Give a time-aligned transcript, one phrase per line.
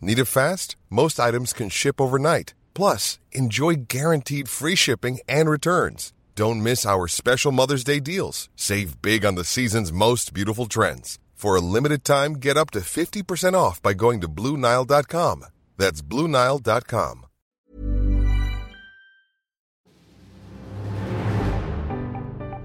[0.00, 0.76] Need it fast?
[0.90, 2.54] Most items can ship overnight.
[2.74, 6.12] Plus, enjoy guaranteed free shipping and returns.
[6.34, 8.50] Don't miss our special Mother's Day deals.
[8.56, 11.18] Save big on the season's most beautiful trends.
[11.34, 15.46] For a limited time, get up to 50% off by going to BlueNile.com.
[15.78, 17.22] That's BlueNile.com.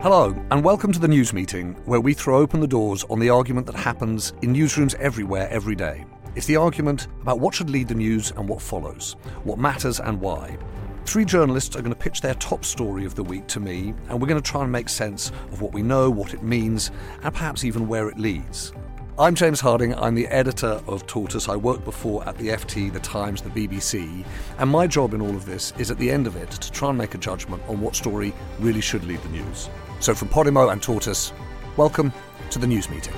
[0.01, 3.29] Hello, and welcome to the news meeting, where we throw open the doors on the
[3.29, 6.05] argument that happens in newsrooms everywhere every day.
[6.33, 10.21] It's the argument about what should lead the news and what follows, what matters and
[10.21, 10.57] why.
[11.03, 14.21] Three journalists are going to pitch their top story of the week to me, and
[14.21, 16.89] we're going to try and make sense of what we know, what it means,
[17.21, 18.71] and perhaps even where it leads.
[19.19, 19.93] I'm James Harding.
[19.95, 21.49] I'm the editor of Tortoise.
[21.49, 24.25] I worked before at the FT, the Times, the BBC,
[24.57, 26.89] and my job in all of this is at the end of it to try
[26.89, 29.69] and make a judgment on what story really should lead the news.
[29.99, 31.33] So from Podimo and Tortoise,
[31.75, 32.13] welcome
[32.51, 33.13] to the news meeting.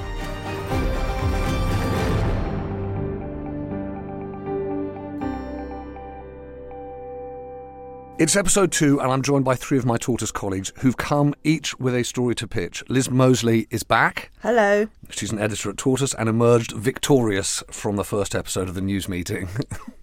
[8.24, 11.78] It's episode two, and I'm joined by three of my tortoise colleagues who've come each
[11.78, 12.82] with a story to pitch.
[12.88, 14.32] Liz Moseley is back.
[14.42, 14.88] Hello.
[15.10, 19.10] She's an editor at Tortoise and emerged victorious from the first episode of the news
[19.10, 19.50] meeting.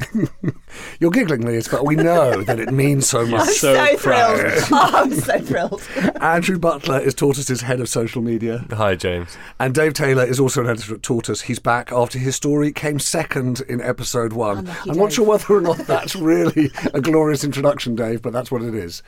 [1.00, 3.48] You're giggling, Liz, but we know that it means so much.
[3.48, 4.40] I'm so, thrilled.
[4.70, 5.82] Oh, I'm so thrilled.
[6.20, 8.64] Andrew Butler is Tortoise's head of social media.
[8.72, 9.36] Hi, James.
[9.58, 11.42] And Dave Taylor is also an editor at Tortoise.
[11.42, 14.58] He's back after his story came second in episode one.
[14.58, 18.50] Unlucky I'm not sure whether or not that's really a glorious introduction, Dave, but that's
[18.50, 19.02] what it is.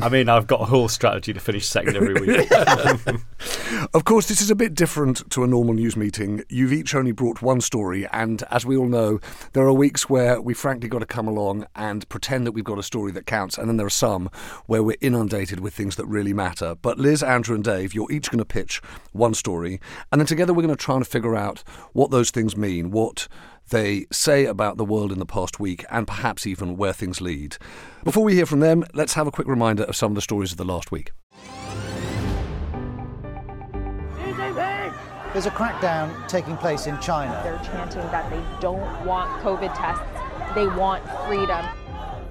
[0.00, 2.50] I mean, I've got a whole strategy to finish second every week.
[3.94, 6.42] Of course, this is a bit different to a normal news meeting.
[6.48, 9.20] You've each only brought one story, and as we all know,
[9.52, 12.78] there are weeks where we frankly got to come along and pretend that we've got
[12.78, 14.30] a story that counts, and then there are some
[14.66, 16.74] where we're inundated with things that really matter.
[16.74, 19.80] But Liz, Andrew, and Dave, you're each going to pitch one story,
[20.10, 21.62] and then together we're going to try and figure out
[21.92, 23.28] what those things mean, what
[23.68, 27.56] they say about the world in the past week, and perhaps even where things lead.
[28.04, 30.52] Before we hear from them, let's have a quick reminder of some of the stories
[30.52, 31.12] of the last week.
[35.34, 37.38] There's a crackdown taking place in China.
[37.44, 40.02] They're chanting that they don't want COVID tests,
[40.54, 41.64] they want freedom.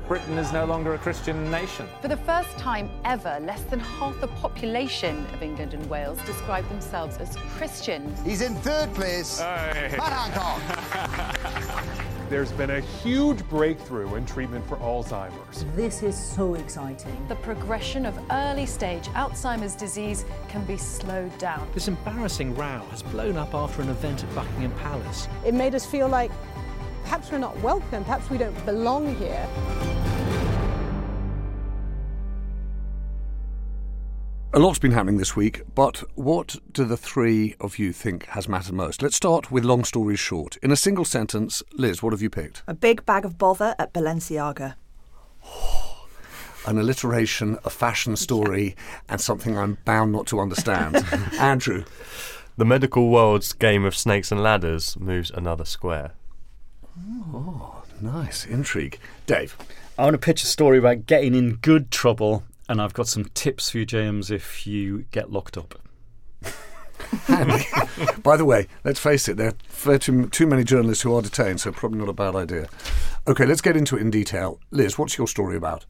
[0.07, 1.85] Britain is no longer a Christian nation.
[2.01, 6.67] For the first time ever, less than half the population of England and Wales describe
[6.69, 8.17] themselves as Christians.
[8.23, 9.39] He's in third place.
[9.39, 11.83] Matt Hancock.
[12.29, 15.65] There's been a huge breakthrough in treatment for Alzheimer's.
[15.75, 17.25] This is so exciting.
[17.27, 21.67] The progression of early stage Alzheimer's disease can be slowed down.
[21.73, 25.27] This embarrassing row has blown up after an event at Buckingham Palace.
[25.45, 26.31] It made us feel like
[27.03, 29.47] perhaps we're not welcome, perhaps we don't belong here.
[34.57, 38.49] A lot's been happening this week, but what do the three of you think has
[38.49, 39.03] mattered most?
[39.03, 40.57] Let's start with long stories short.
[40.63, 42.63] In a single sentence, Liz, what have you picked?
[42.65, 44.73] A big bag of bother at Balenciaga.
[46.65, 48.75] An alliteration, a fashion story,
[49.09, 51.05] and something I'm bound not to understand.
[51.39, 51.85] Andrew.
[52.57, 56.13] the medical world's game of snakes and ladders moves another square.
[57.31, 58.43] Oh, nice.
[58.43, 58.97] Intrigue.
[59.27, 59.55] Dave.
[59.99, 63.25] I want to pitch a story about getting in good trouble, and I've got some
[63.25, 65.79] tips for you, James, if you get locked up.
[67.25, 67.65] Handy.
[68.23, 69.53] By the way, let's face it, there
[69.85, 72.67] are too, too many journalists who are detained, so probably not a bad idea.
[73.27, 74.59] Okay, let's get into it in detail.
[74.71, 75.85] Liz, what's your story about?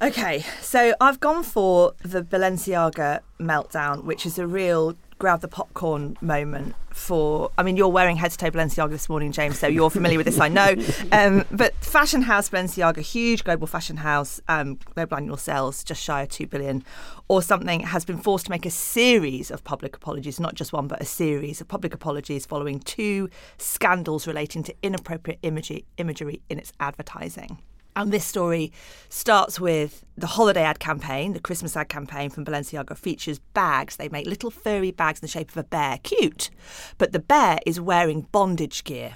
[0.00, 6.16] Okay, so I've gone for the Balenciaga meltdown, which is a real grab the popcorn
[6.20, 7.50] moment for.
[7.56, 10.26] I mean, you're wearing head to toe Balenciaga this morning, James, so you're familiar with
[10.26, 10.74] this, I know.
[11.12, 16.22] Um, but fashion house Balenciaga, huge global fashion house, um, global annual sales just shy
[16.22, 16.84] of two billion,
[17.28, 20.88] or something, has been forced to make a series of public apologies, not just one,
[20.88, 26.58] but a series of public apologies following two scandals relating to inappropriate imagery, imagery in
[26.58, 27.58] its advertising.
[27.96, 28.72] And this story
[29.08, 33.96] starts with the holiday ad campaign, the Christmas ad campaign from Balenciaga features bags.
[33.96, 35.98] They make little furry bags in the shape of a bear.
[36.02, 36.50] Cute.
[36.98, 39.14] But the bear is wearing bondage gear.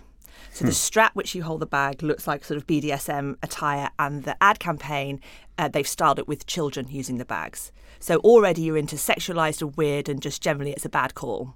[0.53, 0.75] So the hmm.
[0.75, 4.59] strap which you hold the bag looks like sort of BDSM attire, and the ad
[4.59, 5.21] campaign
[5.61, 7.71] uh, they've styled it with children using the bags.
[7.99, 11.55] So already you're into sexualized and weird, and just generally it's a bad call.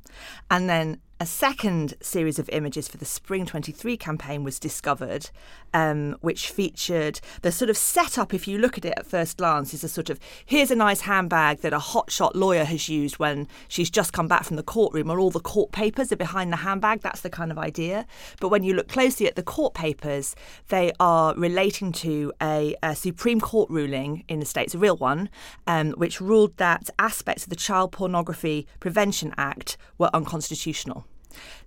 [0.51, 5.31] And then a second series of images for the Spring 23 campaign was discovered,
[5.73, 9.73] um, which featured the sort of setup, if you look at it at first glance,
[9.73, 13.49] is a sort of here's a nice handbag that a hotshot lawyer has used when
[13.69, 16.59] she's just come back from the courtroom, or all the court papers are behind the
[16.59, 17.01] handbag.
[17.01, 18.07] That's the kind of idea.
[18.41, 20.35] But when you look closely at the court papers,
[20.69, 25.29] they are relating to a, a Supreme Court ruling in the States, a real one,
[25.67, 31.07] um, which ruled that aspects of the Child Pornography Prevention Act were unconstitutional.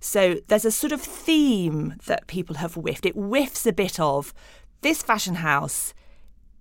[0.00, 3.06] So there's a sort of theme that people have whiffed.
[3.06, 4.32] It whiffs a bit of
[4.80, 5.94] this fashion house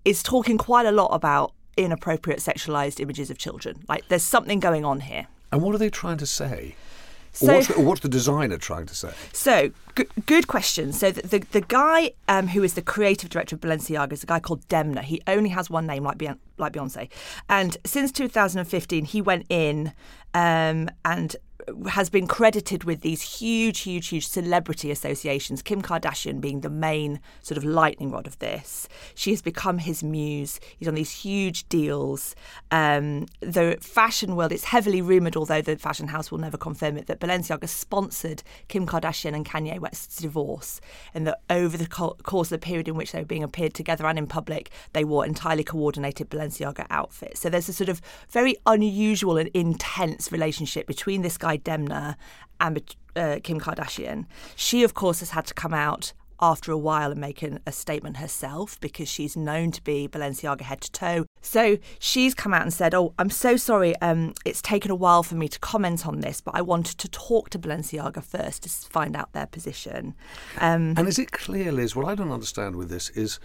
[0.04, 3.84] is talking quite a lot about inappropriate sexualized images of children.
[3.88, 5.28] Like there's something going on here.
[5.52, 6.76] And what are they trying to say?
[7.38, 9.12] So, what's the, what's the designer trying to say?
[9.32, 10.92] So, g- good question.
[10.92, 14.26] So, the, the, the guy um, who is the creative director of Balenciaga is a
[14.26, 15.04] guy called Demna.
[15.04, 17.10] He only has one name, like, Beyonce, like Beyonce.
[17.48, 19.94] And since 2015, he went in
[20.34, 21.36] um, and
[21.90, 27.20] has been credited with these huge, huge, huge celebrity associations, Kim Kardashian being the main
[27.42, 28.88] sort of lightning rod of this.
[29.16, 30.60] She has become his muse.
[30.78, 32.36] He's on these huge deals.
[32.72, 37.08] Um, the fashion world, it's heavily rumoured, although the fashion house will never confirm it,
[37.08, 40.80] that Balenciaga sponsored Kim Kardashian and Kanye West's divorce,
[41.14, 44.08] and that over the course of the period in which they were being appeared together
[44.08, 47.42] and in public, they wore entirely coordinated Balenciaga outfits.
[47.42, 52.16] So there's a sort of very unusual and intense relationship between this guy Demna
[52.60, 54.26] and uh, Kim Kardashian.
[54.56, 57.72] She, of course, has had to come out after a while and make an, a
[57.72, 61.26] statement herself because she's known to be Balenciaga head to toe.
[61.42, 63.96] So she's come out and said, "Oh, I'm so sorry.
[64.02, 67.08] Um, it's taken a while for me to comment on this, but I wanted to
[67.10, 70.14] talk to Balenciaga first to find out their position."
[70.60, 71.96] Um, and is it clear, Liz?
[71.96, 73.40] What I don't understand with this is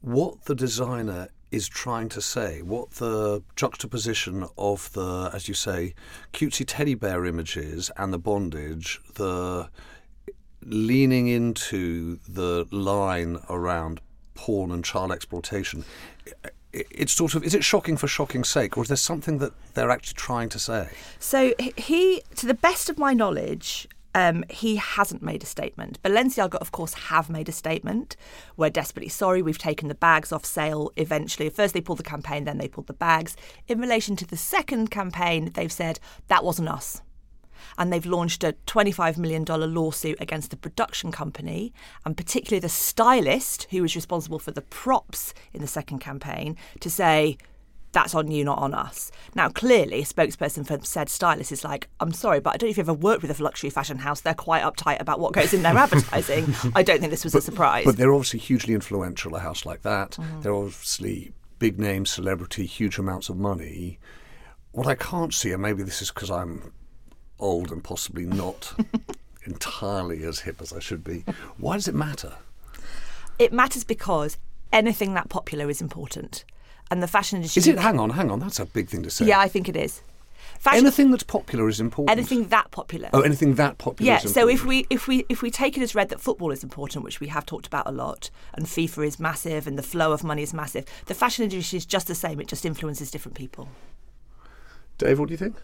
[0.00, 5.94] what the designer is trying to say, what the juxtaposition of the, as you say,
[6.32, 9.68] cutesy teddy bear images and the bondage, the
[10.62, 14.00] leaning into the line around
[14.34, 15.84] porn and child exploitation.
[16.72, 19.90] It's sort of is it shocking for shocking's sake, or is there something that they're
[19.90, 20.90] actually trying to say?
[21.18, 26.02] So he, to the best of my knowledge, um, he hasn't made a statement.
[26.02, 28.16] Balenciaga, of course, have made a statement.
[28.56, 29.42] We're desperately sorry.
[29.42, 31.50] We've taken the bags off sale eventually.
[31.50, 33.36] First, they pulled the campaign, then they pulled the bags.
[33.68, 37.02] In relation to the second campaign, they've said that wasn't us.
[37.76, 41.74] And they've launched a $25 million lawsuit against the production company,
[42.06, 46.88] and particularly the stylist who was responsible for the props in the second campaign, to
[46.88, 47.36] say,
[47.96, 49.10] that's on you, not on us.
[49.34, 52.72] Now, clearly, a spokesperson for said stylist is like, I'm sorry, but I don't know
[52.72, 54.20] if you've ever worked with a luxury fashion house.
[54.20, 56.54] They're quite uptight about what goes in their advertising.
[56.74, 57.86] I don't think this was but, a surprise.
[57.86, 60.10] But they're obviously hugely influential, a house like that.
[60.10, 60.42] Mm.
[60.42, 63.98] They're obviously big name celebrity, huge amounts of money.
[64.72, 66.74] What I can't see, and maybe this is because I'm
[67.38, 68.74] old and possibly not
[69.46, 71.24] entirely as hip as I should be,
[71.56, 72.34] why does it matter?
[73.38, 74.36] It matters because
[74.70, 76.44] anything that popular is important
[76.90, 77.60] and the fashion industry.
[77.60, 77.78] Is it?
[77.78, 78.40] Hang on, hang on.
[78.40, 79.26] That's a big thing to say.
[79.26, 80.02] Yeah, I think it is.
[80.58, 82.16] Fashion, anything that's popular is important.
[82.16, 83.10] Anything that popular.
[83.12, 84.12] Oh, anything that popular.
[84.12, 84.18] Yeah.
[84.18, 87.04] so if we if we if we take it as read that football is important,
[87.04, 90.24] which we have talked about a lot, and FIFA is massive, and the flow of
[90.24, 92.40] money is massive, the fashion industry is just the same.
[92.40, 93.68] It just influences different people.
[94.98, 95.56] Dave, what do you think?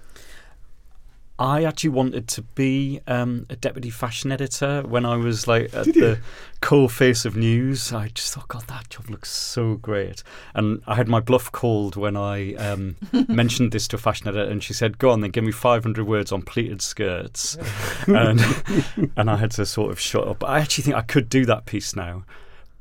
[1.43, 5.87] I actually wanted to be um, a deputy fashion editor when I was like at
[5.87, 6.21] the
[6.61, 7.93] coal face of news.
[7.93, 10.23] I just thought, God, that job looks so great.
[10.55, 12.95] And I had my bluff called when I um,
[13.29, 16.07] mentioned this to a fashion editor, and she said, "Go on, then give me 500
[16.07, 17.59] words on pleated skirts,"
[18.07, 18.41] and
[19.17, 20.39] and I had to sort of shut up.
[20.39, 22.25] But I actually think I could do that piece now,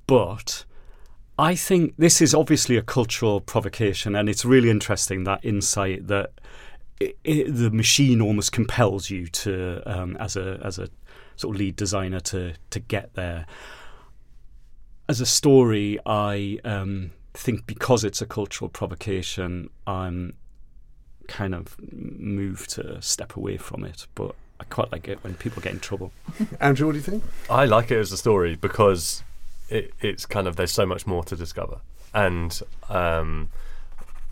[0.06, 0.66] but.
[1.40, 6.34] I think this is obviously a cultural provocation, and it's really interesting that insight that
[7.02, 10.88] it, it, the machine almost compels you to, um, as a as a
[11.36, 13.46] sort of lead designer, to to get there.
[15.10, 20.34] As a story, I um, think because it's a cultural provocation, I'm
[21.28, 24.06] kind of moved to step away from it.
[24.16, 26.12] But I quite like it when people get in trouble.
[26.60, 27.24] Andrew, what do you think?
[27.50, 29.24] I like it as a story because
[29.70, 31.80] it, it's kind of there's so much more to discover,
[32.14, 33.50] and um,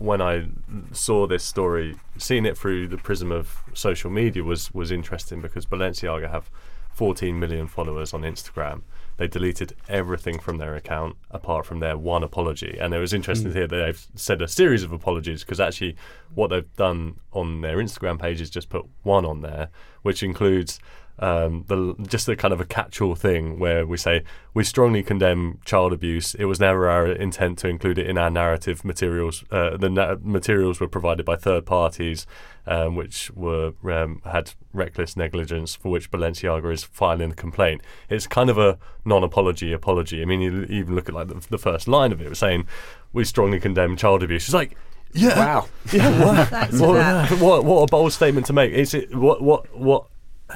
[0.00, 0.46] when I
[0.92, 5.66] saw this story, seeing it through the prism of social media was was interesting because
[5.66, 6.50] Balenciaga have
[6.94, 8.80] 14 million followers on Instagram.
[9.18, 13.50] They deleted everything from their account apart from their one apology, and it was interesting
[13.50, 13.52] mm.
[13.52, 15.96] to hear that they've said a series of apologies because actually
[16.34, 19.68] what they've done on their Instagram page is just put one on there,
[20.00, 20.80] which includes
[21.20, 24.24] um, the just a kind of a catch-all thing where we say
[24.54, 26.34] we strongly condemn child abuse.
[26.34, 29.44] It was never our intent to include it in our narrative materials.
[29.50, 32.26] Uh, the na- materials were provided by third parties,
[32.66, 37.82] um, which were um, had reckless negligence for which Balenciaga is filing a complaint.
[38.08, 40.22] It's kind of a non-apology apology.
[40.22, 42.66] I mean, you even look at like the, the first line of it, was saying
[43.12, 44.44] we strongly condemn child abuse.
[44.44, 44.74] It's like
[45.12, 45.38] yeah.
[45.38, 45.68] Wow.
[45.92, 46.10] Yeah.
[46.70, 48.72] What, what, what, what a bold statement to make.
[48.72, 50.06] Is it what what what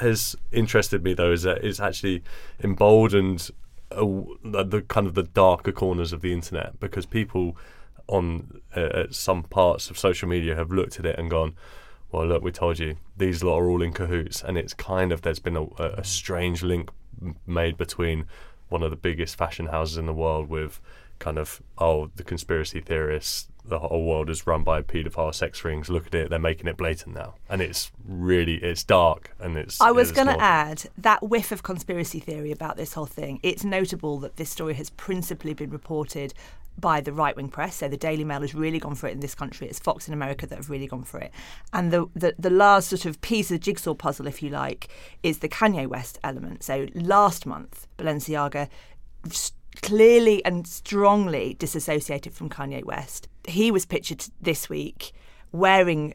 [0.01, 2.23] has interested me though is that it's actually
[2.63, 3.51] emboldened
[3.91, 4.05] uh,
[4.43, 7.57] the, kind of the darker corners of the internet because people
[8.07, 11.55] on uh, some parts of social media have looked at it and gone,
[12.13, 15.23] well, look, we told you these lot are all in cahoots, and it's kind of
[15.23, 16.91] there's been a, a strange link
[17.47, 18.27] made between
[18.69, 20.81] one of the biggest fashion houses in the world with
[21.19, 25.89] kind of oh the conspiracy theorists the whole world is run by paedophile sex rings
[25.89, 29.81] look at it they're making it blatant now and it's really it's dark and it's
[29.81, 33.41] I was going to add that whiff of conspiracy theory about this whole thing.
[33.43, 36.35] It's notable that this story has principally been reported
[36.79, 37.77] by the right wing press.
[37.77, 39.69] So the Daily Mail has really gone for it in this country.
[39.69, 41.33] It's Fox in America that have really gone for it.
[41.73, 44.89] And the, the, the last sort of piece of the jigsaw puzzle, if you like,
[45.23, 46.65] is the Kanye West element.
[46.65, 48.69] So last month, Balenciaga
[49.83, 53.29] clearly and strongly disassociated from Kanye West.
[53.47, 55.13] He was pictured this week
[55.53, 56.15] wearing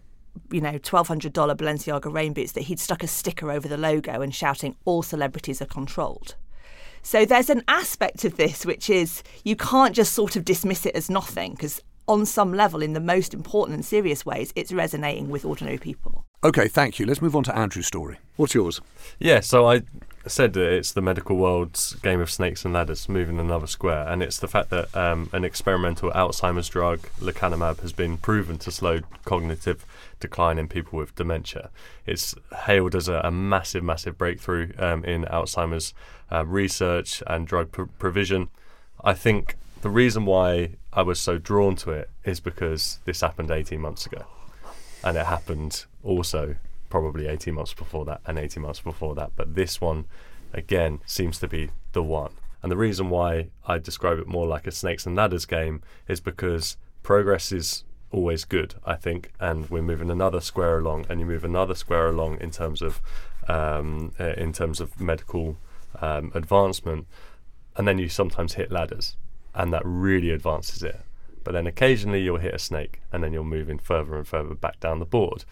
[0.51, 4.33] you know, $1,200 Balenciaga rain boots that he'd stuck a sticker over the logo and
[4.33, 6.35] shouting, all celebrities are controlled.
[7.01, 10.95] So there's an aspect of this which is you can't just sort of dismiss it
[10.95, 15.29] as nothing because on some level, in the most important and serious ways, it's resonating
[15.29, 16.25] with ordinary people.
[16.43, 17.05] Okay, thank you.
[17.05, 18.17] Let's move on to Andrew's story.
[18.35, 18.81] What's yours?
[19.19, 19.83] Yeah, so I
[20.27, 24.21] said that it's the medical world's game of snakes and ladders, moving another square, and
[24.21, 28.99] it's the fact that um, an experimental Alzheimer's drug, lecanemab, has been proven to slow
[29.25, 29.85] cognitive
[30.19, 31.69] decline in people with dementia.
[32.05, 32.35] It's
[32.65, 35.93] hailed as a, a massive, massive breakthrough um, in Alzheimer's
[36.31, 38.49] uh, research and drug pr- provision.
[39.03, 43.51] I think the reason why I was so drawn to it is because this happened
[43.51, 44.25] 18 months ago
[45.03, 46.55] and it happened also
[46.89, 50.05] probably 18 months before that and 18 months before that but this one
[50.53, 52.31] again seems to be the one.
[52.61, 56.19] And the reason why i describe it more like a snakes and ladders game is
[56.19, 61.25] because progress is always good i think and we're moving another square along and you
[61.25, 63.01] move another square along in terms of
[63.47, 65.57] um, uh, in terms of medical
[66.01, 67.07] um, advancement
[67.75, 69.15] and then you sometimes hit ladders
[69.55, 70.99] and that really advances it.
[71.43, 74.79] But then occasionally you'll hit a snake and then you're moving further and further back
[74.79, 75.45] down the board.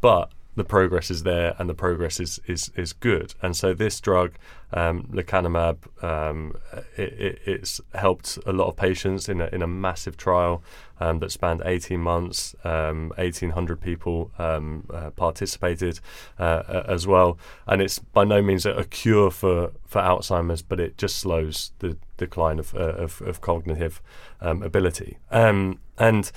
[0.00, 3.34] But the progress is there and the progress is, is, is good.
[3.40, 4.34] And so this drug,
[4.74, 6.56] um, lecanemab, um,
[6.96, 10.62] it, it, it's helped a lot of patients in a, in a massive trial
[11.00, 12.54] um, that spanned 18 months.
[12.64, 16.00] Um, 1,800 people um, uh, participated
[16.38, 17.38] uh, as well.
[17.66, 21.96] And it's by no means a, cure for, for Alzheimer's, but it just slows the
[22.18, 24.02] decline of, uh, of, of cognitive
[24.40, 25.18] um, ability.
[25.30, 26.30] Um, and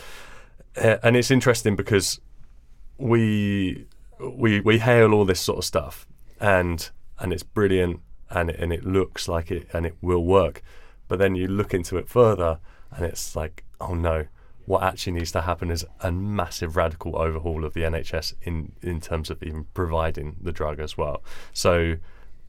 [0.77, 2.19] uh, and it's interesting because
[2.97, 3.85] we
[4.19, 6.07] we we hail all this sort of stuff
[6.39, 10.61] and and it's brilliant and and it looks like it and it will work.
[11.07, 12.59] But then you look into it further
[12.91, 14.27] and it's like oh no
[14.65, 18.99] what actually needs to happen is a massive radical overhaul of the NHS in in
[18.99, 21.23] terms of even providing the drug as well.
[21.53, 21.97] So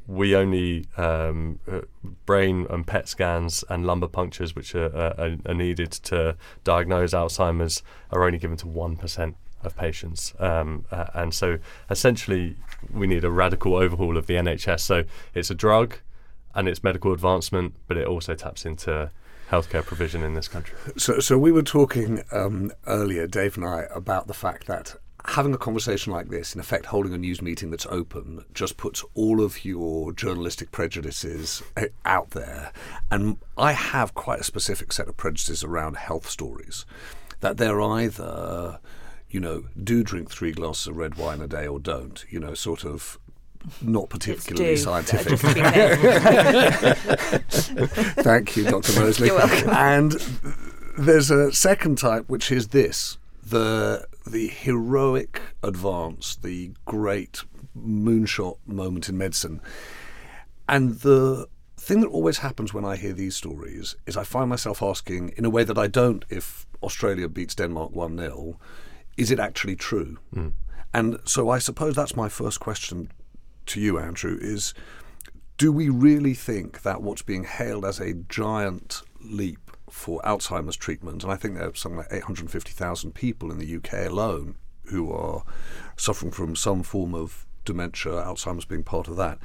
[0.07, 1.81] we only um, uh,
[2.27, 7.83] brain and PET scans and lumbar punctures, which are, are, are needed to diagnose Alzheimer's,
[8.13, 11.59] are only given to one percent of patients, um, uh, and so
[11.91, 12.57] essentially
[12.93, 14.81] we need a radical overhaul of the NHS.
[14.81, 15.97] So it's a drug,
[16.55, 19.11] and it's medical advancement, but it also taps into
[19.51, 20.77] healthcare provision in this country.
[20.97, 24.97] So, so we were talking um, earlier, Dave and I, about the fact that
[25.27, 29.05] having a conversation like this, in effect, holding a news meeting that's open, just puts
[29.15, 32.73] all of your journalistic prejudices eh, out there.
[33.11, 36.87] And I have quite a specific set of prejudices around health stories.
[37.41, 38.79] That they're either,
[39.31, 42.55] you know, do drink three glasses of red wine a day or don't, you know,
[42.55, 43.19] sort of
[43.83, 45.41] not particularly scientific.
[45.41, 45.97] Just to be clear.
[48.23, 49.01] Thank you, Dr.
[49.01, 49.29] Moseley.
[49.29, 49.71] You're welcome.
[49.71, 50.13] And
[50.99, 57.45] there's a second type, which is this the the heroic advance, the great
[57.79, 59.61] moonshot moment in medicine.
[60.69, 64.83] And the thing that always happens when I hear these stories is I find myself
[64.83, 68.59] asking, in a way that I don't if Australia beats Denmark 1 0,
[69.17, 70.19] is it actually true?
[70.35, 70.53] Mm.
[70.93, 73.11] And so I suppose that's my first question
[73.67, 74.75] to you, Andrew, is
[75.59, 81.23] do we really think that what's being hailed as a giant leap for Alzheimer's treatment,
[81.23, 84.57] and I think there are something like 850,000 people in the UK alone
[84.87, 85.43] who are
[85.97, 89.39] suffering from some form of dementia, Alzheimer's being part of that.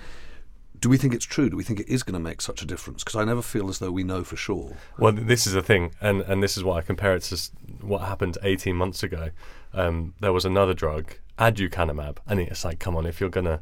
[0.81, 1.47] Do we think it's true?
[1.47, 3.03] Do we think it is going to make such a difference?
[3.03, 4.75] Because I never feel as though we know for sure.
[4.97, 7.39] Well, this is the thing, and, and this is why I compare it to
[7.81, 9.29] what happened 18 months ago.
[9.75, 13.61] Um, there was another drug, aducanumab, and it's like, come on, if you're going to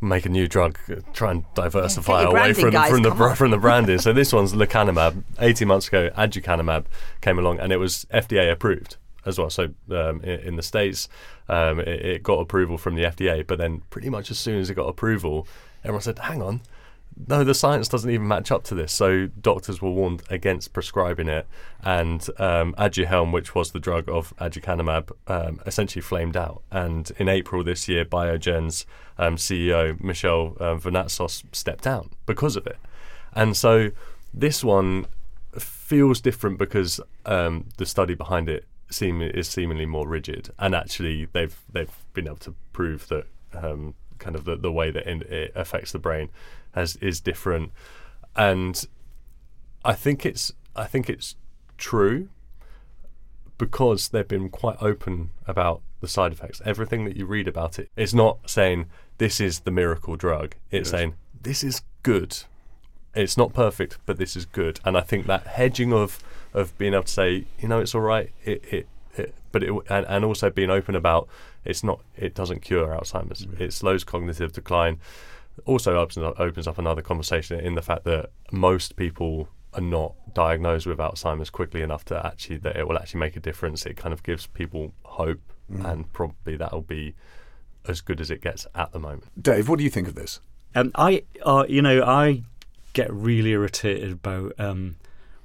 [0.00, 0.78] make a new drug,
[1.12, 3.36] try and diversify yeah, away from, guys, from the on.
[3.36, 3.98] from the branding.
[3.98, 5.24] so this one's lecanemab.
[5.38, 6.86] 18 months ago, aducanumab
[7.20, 8.96] came along, and it was FDA approved
[9.26, 9.50] as well.
[9.50, 11.08] So um, in, in, the states,
[11.48, 14.70] um, it, it, got approval from the FDA, but then pretty much as soon as
[14.70, 15.46] it got approval,
[15.86, 16.60] everyone said, "Hang on."
[17.28, 18.92] No, the science doesn't even match up to this.
[18.92, 21.46] So doctors were warned against prescribing it,
[21.82, 26.62] and um, Aduhelm, which was the drug of aducanumab, um, essentially flamed out.
[26.70, 28.84] And in April this year, Biogen's
[29.16, 32.76] um, CEO Michel uh, stepped down because of it.
[33.32, 33.90] And so
[34.34, 35.06] this one
[35.58, 41.26] feels different because um, the study behind it seem is seemingly more rigid, and actually
[41.32, 45.52] they've they've been able to prove that um, kind of the, the way that it
[45.54, 46.30] affects the brain
[46.72, 47.72] has is different,
[48.34, 48.86] and
[49.84, 51.36] I think it's I think it's
[51.78, 52.28] true
[53.58, 56.60] because they've been quite open about the side effects.
[56.64, 58.86] Everything that you read about it is not saying
[59.18, 60.54] this is the miracle drug.
[60.70, 60.90] It's yes.
[60.90, 62.38] saying this is good.
[63.14, 64.80] It's not perfect, but this is good.
[64.84, 66.18] And I think that hedging of
[66.52, 68.30] of being able to say, you know, it's all right.
[68.44, 71.28] It, it, it but it, and, and also being open about
[71.66, 72.00] it's not.
[72.16, 73.46] It doesn't cure Alzheimer's.
[73.46, 73.62] Mm-hmm.
[73.62, 74.98] It slows cognitive decline.
[75.64, 80.14] Also opens up, opens up another conversation in the fact that most people are not
[80.34, 83.86] diagnosed with Alzheimer's quickly enough to actually that it will actually make a difference.
[83.86, 85.84] It kind of gives people hope, mm.
[85.84, 87.14] and probably that'll be
[87.86, 89.24] as good as it gets at the moment.
[89.40, 90.40] Dave, what do you think of this?
[90.74, 92.42] Um, I, uh, you know, I
[92.92, 94.96] get really irritated about um,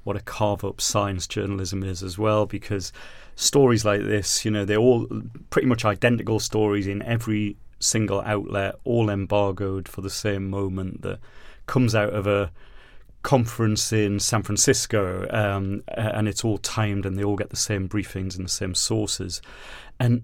[0.03, 2.91] what a carve up science journalism is as well, because
[3.35, 5.07] stories like this, you know, they're all
[5.49, 11.19] pretty much identical stories in every single outlet, all embargoed for the same moment that
[11.65, 12.51] comes out of a
[13.23, 17.87] conference in San Francisco, um, and it's all timed, and they all get the same
[17.87, 19.41] briefings and the same sources.
[19.99, 20.23] And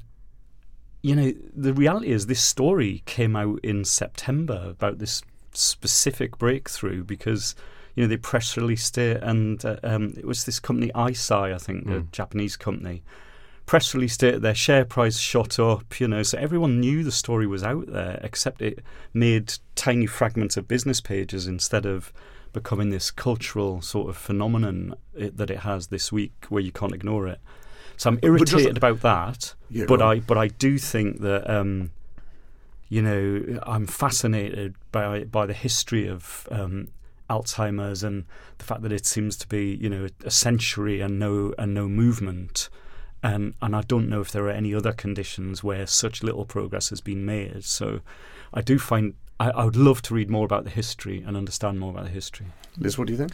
[1.04, 5.22] you know, the reality is, this story came out in September about this
[5.54, 7.56] specific breakthrough because
[7.98, 11.58] you know they press released it, and uh, um, it was this company Eisai, I
[11.58, 11.88] think, mm.
[11.88, 13.02] the Japanese company.
[13.66, 17.48] Press released it, their share price shot up, you know, so everyone knew the story
[17.48, 18.80] was out there, except it
[19.14, 22.14] made tiny fragments of business pages instead of
[22.54, 26.94] becoming this cultural sort of phenomenon it, that it has this week where you can't
[26.94, 27.40] ignore it.
[27.98, 31.90] So I'm irritated about that, yeah, but I but I do think that um,
[32.90, 36.90] you know I'm fascinated by by the history of um,
[37.30, 38.26] Alzheimer's and
[38.58, 41.88] the fact that it seems to be you know a century and no and no
[41.88, 42.70] movement.
[43.24, 46.90] And and I don't know if there are any other conditions where such little progress
[46.90, 47.64] has been made.
[47.64, 48.02] So
[48.54, 51.80] I do find I, I would love to read more about the history and understand
[51.80, 52.48] more about the history.
[52.78, 53.34] Liz, what do you think?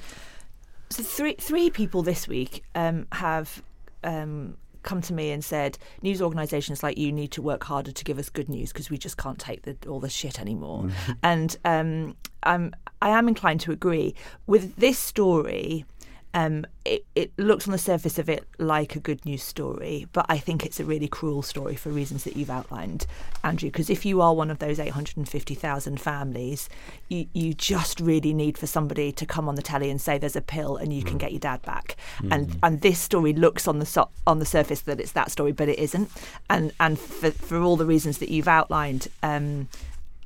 [0.89, 3.61] So three three people this week um, have
[4.03, 8.03] um, come to me and said, news organisations like you need to work harder to
[8.03, 10.83] give us good news because we just can't take the, all the shit anymore.
[10.83, 11.11] Mm-hmm.
[11.23, 14.15] and um, I'm, I am inclined to agree
[14.47, 15.85] with this story.
[16.33, 20.25] Um, it, it looks on the surface of it like a good news story, but
[20.29, 23.05] I think it's a really cruel story for reasons that you've outlined,
[23.43, 23.69] Andrew.
[23.69, 26.69] Because if you are one of those 850,000 families,
[27.09, 30.35] you, you just really need for somebody to come on the telly and say there's
[30.35, 31.07] a pill and you mm.
[31.07, 31.95] can get your dad back.
[32.19, 32.33] Mm.
[32.33, 35.51] And and this story looks on the so- on the surface that it's that story,
[35.51, 36.09] but it isn't.
[36.49, 39.07] And and for for all the reasons that you've outlined.
[39.21, 39.67] Um,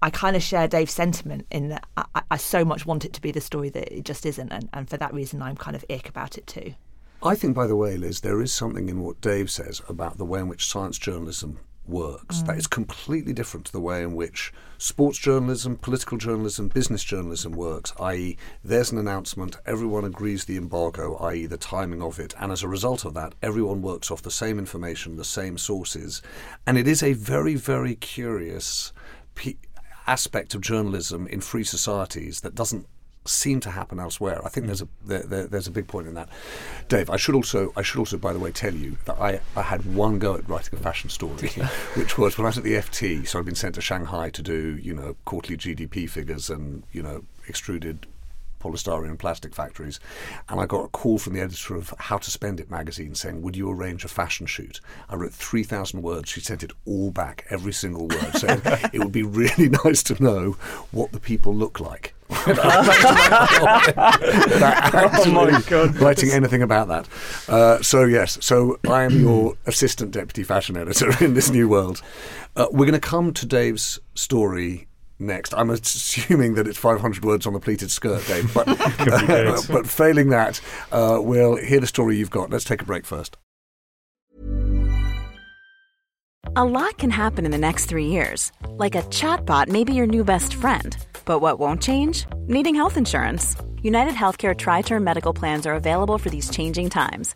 [0.01, 3.21] I kind of share Dave's sentiment in that I, I, so much want it to
[3.21, 5.83] be the story that it just isn't, and, and for that reason, I'm kind of
[5.89, 6.75] ick about it too.
[7.23, 10.25] I think, by the way, Liz, there is something in what Dave says about the
[10.25, 12.41] way in which science journalism works.
[12.41, 12.47] Mm.
[12.47, 17.53] That is completely different to the way in which sports journalism, political journalism, business journalism
[17.53, 22.51] works, i.e., there's an announcement, everyone agrees the embargo, i.e., the timing of it, and
[22.51, 26.21] as a result of that, everyone works off the same information, the same sources.
[26.65, 28.93] And it is a very, very curious
[30.08, 32.88] aspect of journalism in free societies that doesn't
[33.28, 34.41] seem to happen elsewhere.
[34.43, 34.67] I think mm.
[34.67, 36.30] there's a there, there, there's a big point in that.
[36.88, 39.62] Dave, I should also I should also by the way tell you that I, I
[39.62, 41.50] had one go at writing a fashion story,
[41.96, 43.28] which was when I was at the FT.
[43.28, 47.04] So I'd been sent to Shanghai to do you know quarterly GDP figures and you
[47.04, 48.08] know extruded
[48.60, 50.00] polystyrene plastic factories.
[50.50, 53.41] And I got a call from the editor of How to Spend It magazine saying,
[53.41, 54.82] Would you arrange a fashion shoot?
[55.10, 56.30] I wrote 3,000 words.
[56.30, 58.62] She sent it all back, every single word, saying
[58.93, 60.58] it would be really nice to know
[60.91, 62.13] what the people look like.
[62.30, 62.43] oh
[65.32, 65.96] my god!
[65.96, 67.08] Writing anything about that.
[67.48, 72.02] Uh, so yes, so I am your assistant deputy fashion editor in this new world.
[72.58, 74.87] Uh, we're going to come to Dave's story
[75.19, 75.53] next.
[75.53, 78.53] I'm assuming that it's 500 words on the pleated skirt, Dave.
[78.53, 82.49] But, uh, but failing that, uh, we'll hear the story you've got.
[82.49, 83.38] Let's take a break first.
[86.56, 88.51] A lot can happen in the next three years.
[88.69, 90.97] Like a chatbot may be your new best friend.
[91.25, 92.25] But what won't change?
[92.47, 93.56] Needing health insurance.
[93.84, 97.36] United Healthcare Tri Term Medical Plans are available for these changing times.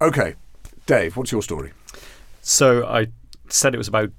[0.00, 0.36] Okay,
[0.86, 1.72] Dave, what's your story?
[2.40, 3.08] So I
[3.48, 4.10] said it was about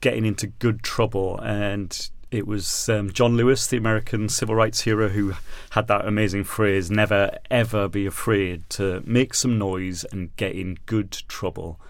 [0.00, 5.08] getting into good trouble, and it was um, John Lewis, the American civil rights hero,
[5.08, 5.34] who
[5.70, 10.78] had that amazing phrase never ever be afraid to make some noise and get in
[10.86, 11.80] good trouble.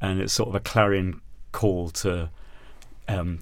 [0.00, 1.20] And it's sort of a clarion
[1.52, 2.30] call to
[3.06, 3.38] um,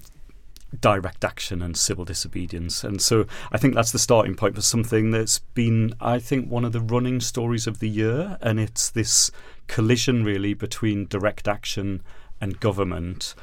[0.79, 2.83] direct action and civil disobedience.
[2.83, 6.65] And so I think that's the starting point for something that's been, I think, one
[6.65, 8.37] of the running stories of the year.
[8.41, 9.31] And it's this
[9.67, 12.01] collision, really, between direct action
[12.41, 13.33] and government.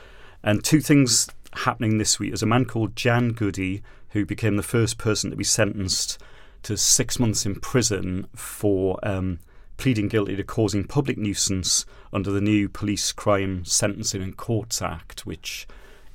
[0.42, 2.30] And two things happening this week.
[2.30, 6.18] There's a man called Jan Goodey, who became the first person to be sentenced
[6.62, 9.38] to six months in prison for um,
[9.76, 15.26] pleading guilty to causing public nuisance under the new Police Crime Sentencing and Courts Act,
[15.26, 15.66] which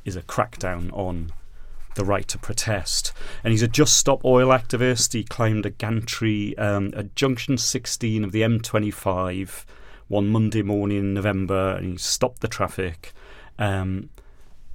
[0.06, 1.32] is a crackdown on
[1.96, 3.14] the right to protest.
[3.44, 5.14] And he's a Just Stop Oil activist.
[5.14, 9.66] He climbed a gantry um, at Junction 16 of the M25
[10.08, 13.14] one Monday morning in November and he stopped the traffic.
[13.58, 14.10] Um,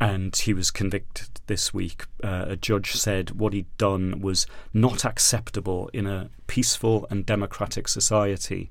[0.00, 2.04] and he was convicted this week.
[2.22, 7.88] Uh, a judge said what he'd done was not acceptable in a peaceful and democratic
[7.88, 8.70] society.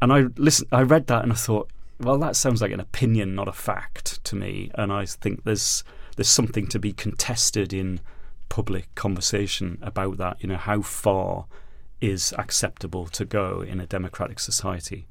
[0.00, 3.34] And I listened, I read that and I thought, well, that sounds like an opinion,
[3.34, 4.70] not a fact to me.
[4.74, 5.84] And I think there's
[6.16, 8.00] there's something to be contested in
[8.48, 10.38] public conversation about that.
[10.40, 11.46] You know, how far
[12.00, 15.06] is acceptable to go in a democratic society?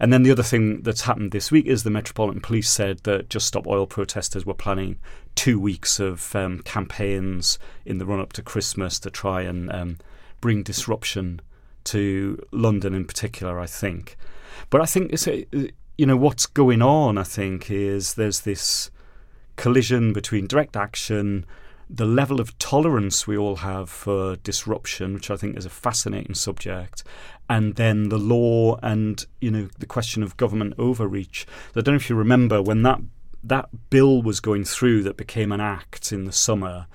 [0.00, 3.28] And then the other thing that's happened this week is the Metropolitan Police said that
[3.28, 4.98] Just Stop Oil protesters were planning
[5.34, 9.98] two weeks of um, campaigns in the run up to Christmas to try and um,
[10.40, 11.40] bring disruption
[11.84, 14.16] to London in particular, I think.
[14.70, 15.46] But I think it's a,
[15.96, 17.18] you know what's going on.
[17.18, 18.90] I think is there's this
[19.56, 21.44] collision between direct action,
[21.88, 26.34] the level of tolerance we all have for disruption, which I think is a fascinating
[26.34, 27.04] subject,
[27.48, 31.46] and then the law and you know the question of government overreach.
[31.76, 33.00] I don't know if you remember when that
[33.44, 36.86] that bill was going through that became an act in the summer.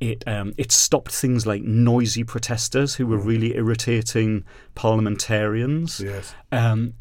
[0.00, 4.44] It um, it stopped things like noisy protesters who were really irritating
[4.74, 6.00] parliamentarians.
[6.00, 6.34] Yes.
[6.50, 6.94] Um,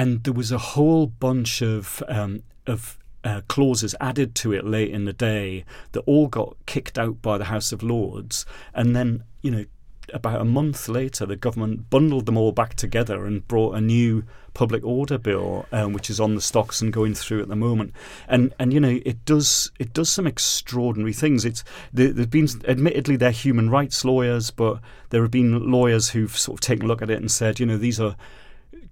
[0.00, 4.90] and there was a whole bunch of um, of uh, clauses added to it late
[4.90, 9.24] in the day that all got kicked out by the House of Lords, and then
[9.42, 9.66] you know
[10.14, 14.24] about a month later, the government bundled them all back together and brought a new
[14.54, 17.92] public order bill, um, which is on the stocks and going through at the moment.
[18.26, 21.44] And and you know it does it does some extraordinary things.
[21.44, 26.36] It's there, there's been admittedly they're human rights lawyers, but there have been lawyers who've
[26.36, 28.16] sort of taken a look at it and said, you know, these are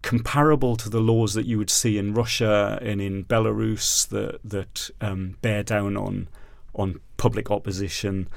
[0.02, 4.90] comparable to the laws that you would see in Russia and in Belarus that that
[5.00, 6.28] um, bear down on
[6.74, 8.28] on public opposition.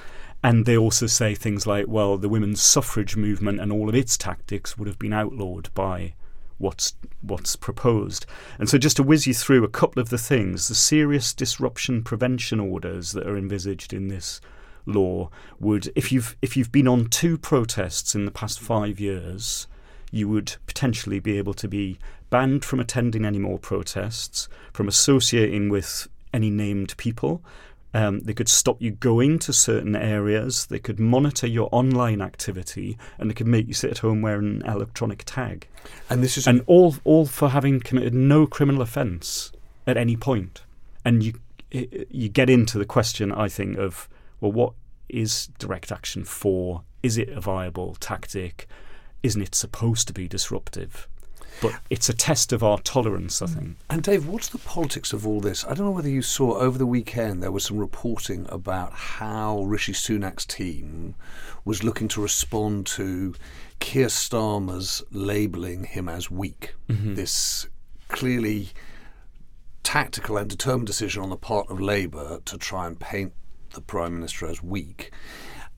[0.43, 4.17] And they also say things like, well, the women's suffrage movement and all of its
[4.17, 6.15] tactics would have been outlawed by
[6.57, 8.25] what's what's proposed.
[8.57, 12.03] And so just to whiz you through a couple of the things, the serious disruption
[12.03, 14.41] prevention orders that are envisaged in this
[14.87, 19.67] law would if you've if you've been on two protests in the past 5 years,
[20.11, 21.97] you would potentially be able to be
[22.29, 27.41] banned from attending any more protests, from associating with any named people,
[27.93, 30.65] um, they could stop you going to certain areas.
[30.67, 34.61] They could monitor your online activity, and they could make you sit at home wearing
[34.61, 35.67] an electronic tag.
[36.09, 39.51] And this is and all all for having committed no criminal offence
[39.85, 40.61] at any point.
[41.03, 41.33] And you
[41.71, 44.07] you get into the question, I think, of
[44.39, 44.73] well, what
[45.09, 46.83] is direct action for?
[47.03, 48.67] Is it a viable tactic?
[49.23, 51.07] Isn't it supposed to be disruptive?
[51.61, 53.77] But it's a test of our tolerance, I think.
[53.89, 55.63] And Dave, what's the politics of all this?
[55.63, 59.61] I don't know whether you saw over the weekend there was some reporting about how
[59.63, 61.13] Rishi Sunak's team
[61.63, 63.35] was looking to respond to
[63.79, 66.73] Keir Starmer's labelling him as weak.
[66.89, 67.13] Mm-hmm.
[67.13, 67.67] This
[68.07, 68.69] clearly
[69.83, 73.33] tactical and determined decision on the part of Labour to try and paint
[73.73, 75.11] the Prime Minister as weak.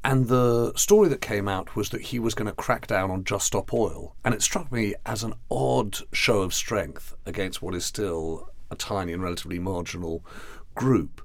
[0.04, 3.24] And the story that came out was that he was going to crack down on
[3.24, 4.16] Just Stop Oil.
[4.26, 8.76] And it struck me as an odd show of strength against what is still a
[8.76, 10.26] tiny and relatively marginal
[10.76, 11.22] group.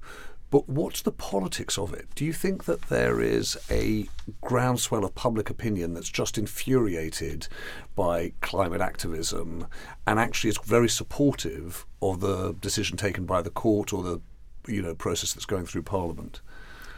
[0.51, 2.07] But what's the politics of it?
[2.15, 4.07] Do you think that there is a
[4.41, 7.47] groundswell of public opinion that's just infuriated
[7.95, 9.67] by climate activism
[10.07, 14.21] and actually is very supportive of the decision taken by the court or the
[14.67, 16.41] you know process that's going through Parliament?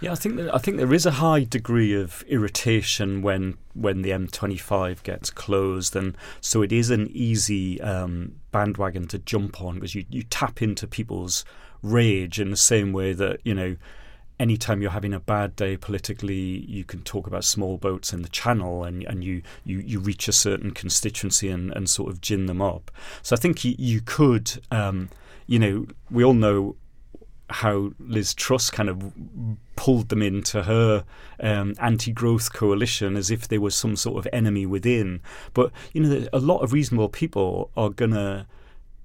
[0.01, 4.01] Yeah, I think that, I think there is a high degree of irritation when when
[4.01, 9.75] the M25 gets closed, and so it is an easy um, bandwagon to jump on
[9.75, 11.45] because you you tap into people's
[11.83, 13.77] rage in the same way that you know.
[14.39, 18.29] Anytime you're having a bad day politically, you can talk about small boats in the
[18.29, 22.47] channel, and, and you, you, you reach a certain constituency and, and sort of gin
[22.47, 22.89] them up.
[23.21, 25.11] So I think you, you could, um,
[25.45, 26.75] you know, we all know
[27.51, 29.13] how Liz Truss kind of
[29.75, 31.03] pulled them into her
[31.39, 35.21] um, anti-growth coalition as if there was some sort of enemy within.
[35.53, 38.47] But you know, a lot of reasonable people are gonna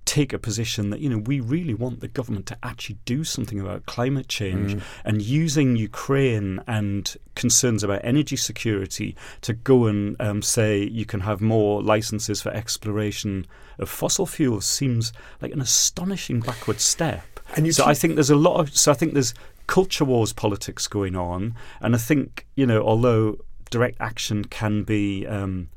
[0.07, 3.61] take a position that you know we really want the government to actually do something
[3.61, 4.81] about climate change Mm.
[5.05, 11.21] and using Ukraine and concerns about energy security to go and um, say you can
[11.21, 13.47] have more licenses for exploration
[13.79, 17.25] of fossil fuels seems like an astonishing backward step.
[17.57, 19.35] And you so I think there's a lot of so I think there's
[19.66, 23.38] culture wars politics going on, and I think you know although
[23.71, 25.69] direct action can be um,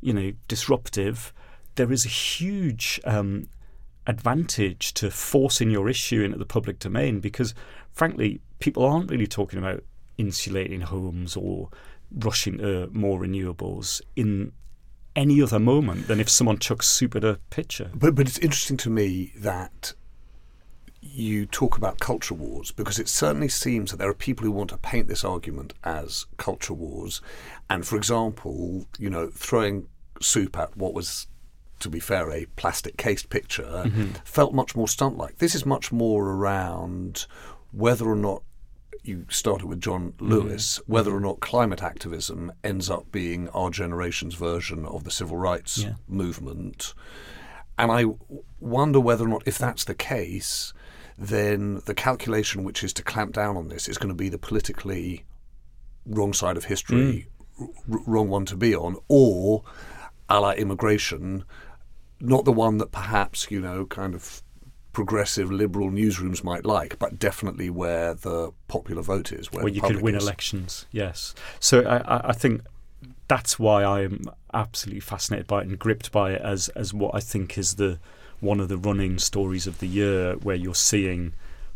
[0.00, 1.32] you know disruptive,
[1.78, 3.48] there is a huge um,
[4.06, 7.54] advantage to forcing your issue into the public domain because
[7.92, 9.82] frankly people aren't really talking about
[10.18, 11.70] insulating homes or
[12.10, 14.52] rushing to more renewables in
[15.14, 17.90] any other moment than if someone chucks soup at a picture.
[17.94, 19.94] But but it's interesting to me that
[21.00, 24.70] you talk about culture wars because it certainly seems that there are people who want
[24.70, 27.20] to paint this argument as culture wars,
[27.68, 29.88] and for example, you know, throwing
[30.20, 31.26] soup at what was.
[31.80, 34.16] To be fair, a plastic cased picture Mhm.
[34.24, 35.38] felt much more stunt like.
[35.38, 37.26] This is much more around
[37.70, 38.42] whether or not
[39.02, 40.28] you started with John mm-hmm.
[40.28, 40.92] Lewis, mm-hmm.
[40.92, 45.78] whether or not climate activism ends up being our generation's version of the civil rights
[45.78, 45.94] Yeah.
[46.08, 46.94] movement.
[47.78, 48.06] And I
[48.58, 50.72] wonder whether or not, if that's the case,
[51.16, 54.38] then the calculation which is to clamp down on this is going to be the
[54.38, 55.24] politically
[56.04, 57.28] wrong side of history,
[57.60, 57.60] mm.
[57.60, 59.62] r- r- wrong one to be on, or
[60.28, 61.44] a la immigration,
[62.20, 64.42] not the one that perhaps, you know, kind of
[64.92, 69.80] progressive liberal newsrooms might like, but definitely where the popular vote is, where, where you
[69.80, 70.22] could win is.
[70.24, 70.86] elections.
[70.90, 71.34] Yes.
[71.60, 72.62] So I, I- I think
[73.28, 77.20] that's why I'm absolutely fascinated by it and gripped by it as as what I
[77.20, 77.98] think is the
[78.40, 81.34] one of the running stories of the year, where you're seeing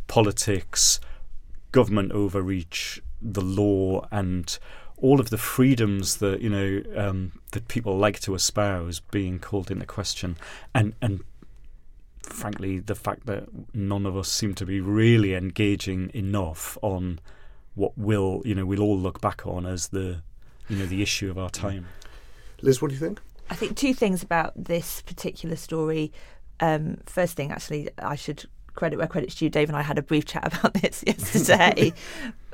[0.08, 1.00] politics,
[1.72, 4.58] government overreach, the law, and
[5.02, 9.70] all of the freedoms that you know um, that people like to espouse being called
[9.70, 10.38] into question,
[10.74, 11.20] and and
[12.22, 17.20] frankly, the fact that none of us seem to be really engaging enough on
[17.74, 20.22] what will, you know, we'll all look back on as the,
[20.68, 21.86] you know, the issue of our time.
[22.60, 23.20] Liz, what do you think?
[23.50, 26.12] I think two things about this particular story.
[26.60, 29.50] Um, first thing, actually, I should credit where credit's due.
[29.50, 31.92] Dave and I had a brief chat about this yesterday.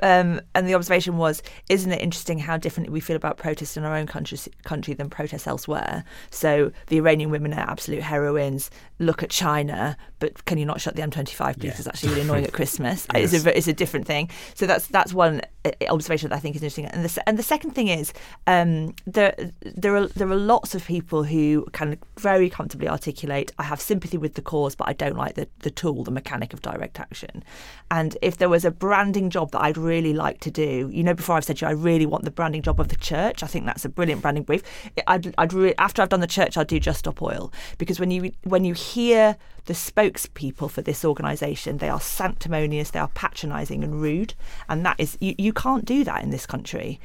[0.01, 3.83] Um, and the observation was, isn't it interesting how differently we feel about protests in
[3.83, 6.03] our own country, country than protests elsewhere?
[6.29, 8.69] So the Iranian women are absolute heroines.
[8.99, 11.65] Look at China, but can you not shut the M25 please?
[11.65, 11.75] Yeah.
[11.77, 13.07] It's actually really annoying at Christmas.
[13.13, 13.33] Yes.
[13.33, 14.29] It's, a, it's a different thing.
[14.55, 16.85] So that's that's one uh, observation that I think is interesting.
[16.85, 18.13] And the and the second thing is
[18.47, 23.63] um, there there are there are lots of people who can very comfortably articulate I
[23.63, 26.61] have sympathy with the cause, but I don't like the the tool, the mechanic of
[26.61, 27.43] direct action.
[27.91, 31.13] And if there was a branding job that I'd really like to do, you know,
[31.13, 33.43] before I've said to you, I really want the branding job of the church.
[33.43, 34.63] I think that's a brilliant branding brief.
[35.07, 38.11] I'd, I'd re- after I've done the church, I'd do Just Stop Oil because when
[38.11, 43.83] you when you hear the spokespeople for this organisation, they are sanctimonious, they are patronising
[43.83, 44.33] and rude,
[44.67, 46.99] and that is you, you can't do that in this country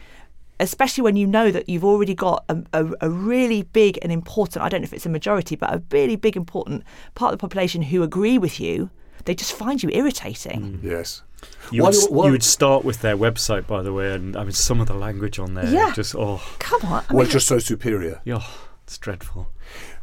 [0.60, 4.64] especially when you know that you've already got a, a, a, really big and important,
[4.64, 7.42] I don't know if it's a majority, but a really big, important part of the
[7.42, 8.90] population who agree with you,
[9.24, 10.78] they just find you irritating.
[10.78, 10.82] Mm.
[10.82, 11.22] Yes.
[11.70, 14.36] You, Why would, do- why- you would start with their website, by the way, and
[14.36, 15.66] I mean some of the language on there.
[15.72, 15.92] Yeah.
[15.94, 17.04] Just oh, Come on.
[17.08, 18.20] I well, mean, just so superior.
[18.24, 18.42] yeah,
[18.84, 19.50] it's dreadful.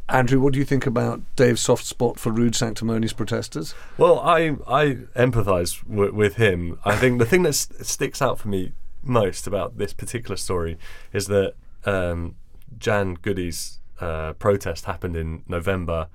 [0.08, 3.74] Andrew, what do you think about Dave's soft spot for rude, sanctimonious protesters?
[3.96, 6.78] Well, I I empathise w- with him.
[6.84, 10.76] I think the thing that s- sticks out for me most about this particular story
[11.12, 12.34] is that um,
[12.78, 16.08] Jan Goodey's uh, protest happened in November,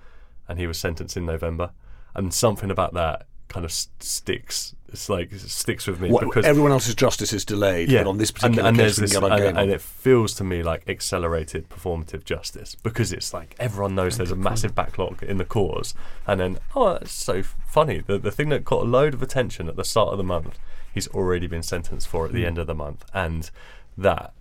[0.47, 1.71] and he was sentenced in November,
[2.13, 4.75] and something about that kind of s- sticks.
[4.89, 8.17] It's like it sticks with me What, because everyone else's justice is delayed, but on
[8.17, 10.63] this particular and, and case, there's we can this- and, and it feels to me
[10.63, 15.45] like accelerated performative justice because it's like everyone knows there's a massive backlog in the
[15.45, 15.93] cause,
[16.25, 17.99] and then oh, that's so funny.
[17.99, 20.57] The the thing that got a load of attention at the start of the month,
[20.93, 22.47] he's already been sentenced for at the Mm.
[22.47, 23.51] end of the month, and
[23.97, 24.33] that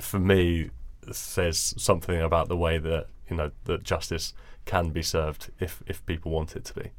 [0.00, 0.70] for me
[1.10, 4.32] says something about the way that you know that justice
[4.64, 6.90] can be served if if people want it to be.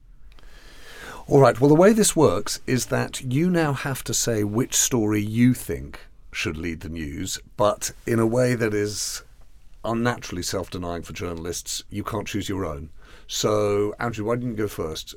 [1.29, 1.61] All right.
[1.61, 5.53] Well, the way this works is that you now have to say which story you
[5.53, 5.99] think
[6.31, 9.21] should lead the news, but in a way that is
[9.85, 11.83] unnaturally self denying for journalists.
[11.91, 12.89] You can't choose your own.
[13.27, 15.13] So, Andrew, why didn't you go first?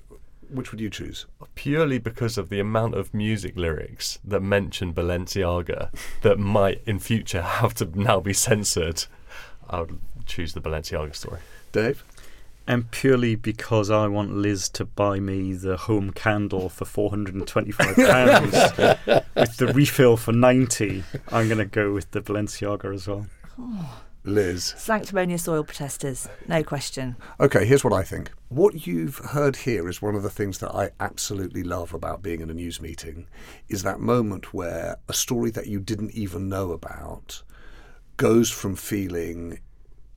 [0.51, 1.25] Which would you choose?
[1.55, 5.89] purely because of the amount of music lyrics that mention Balenciaga
[6.21, 9.07] that might in future have to now be censored,
[9.71, 11.41] I would choose the Balenciaga story.
[11.73, 12.05] Dave?
[12.67, 17.35] And purely because I want Liz to buy me the home candle for four hundred
[17.35, 18.53] and twenty-five pounds
[19.35, 23.27] with the refill for ninety, I'm going to go with the Balenciaga as well.
[23.59, 24.03] Oh.
[24.25, 24.75] Liz.
[24.77, 27.17] Sanctimonious oil protesters, no question.
[27.41, 28.31] Okay, here's what I think.
[28.51, 32.41] What you've heard here is one of the things that I absolutely love about being
[32.41, 33.27] in a news meeting
[33.69, 37.43] is that moment where a story that you didn't even know about
[38.17, 39.59] goes from feeling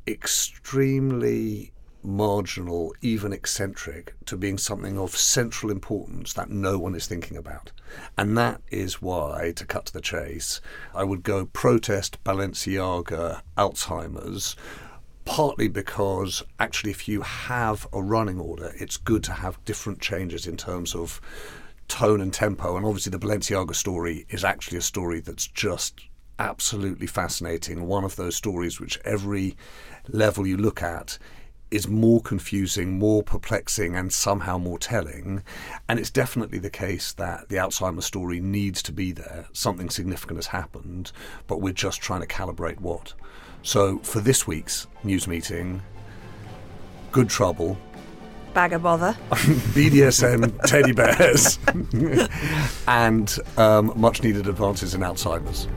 [0.07, 1.71] extremely
[2.05, 7.71] marginal, even eccentric, to being something of central importance that no one is thinking about.
[8.17, 10.61] And that is why, to cut to the chase,
[10.93, 14.55] I would go protest Balenciaga Alzheimer's
[15.25, 20.45] partly because actually if you have a running order it's good to have different changes
[20.45, 21.19] in terms of
[21.87, 26.01] tone and tempo and obviously the Balenciaga story is actually a story that's just
[26.37, 29.55] absolutely fascinating one of those stories which every
[30.07, 31.17] level you look at
[31.71, 35.43] is more confusing, more perplexing, and somehow more telling.
[35.89, 39.47] And it's definitely the case that the Alzheimer's story needs to be there.
[39.53, 41.11] Something significant has happened,
[41.47, 43.13] but we're just trying to calibrate what.
[43.63, 45.81] So for this week's news meeting,
[47.11, 47.77] good trouble,
[48.55, 49.17] Bag of bother.
[49.29, 51.59] BDSM, teddy bears,
[52.87, 55.67] and um, much needed advances in Alzheimer's.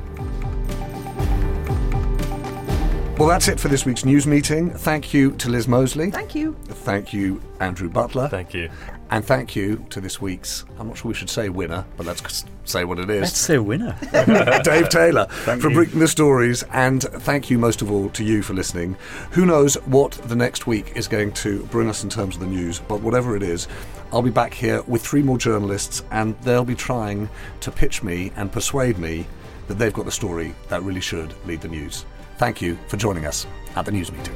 [3.18, 4.70] Well, that's it for this week's news meeting.
[4.70, 6.12] Thank you to Liz Moseley.
[6.12, 6.54] Thank you.
[6.66, 8.28] Thank you, Andrew Butler.
[8.28, 8.70] Thank you.
[9.11, 12.44] And thank you to this week's, I'm not sure we should say winner, but let's
[12.64, 13.22] say what it is.
[13.22, 13.98] Let's say winner.
[14.62, 15.74] Dave Taylor Thank for you.
[15.74, 16.62] bringing the stories.
[16.72, 18.96] And thank you most of all to you for listening.
[19.33, 22.46] Who knows what the next week is going to bring us in terms of the
[22.46, 23.66] news, but whatever it is,
[24.12, 27.28] I'll be back here with three more journalists and they'll be trying
[27.62, 29.26] to pitch me and persuade me
[29.66, 32.04] that they've got the story that really should lead the news.
[32.38, 34.35] Thank you for joining us at the news meeting.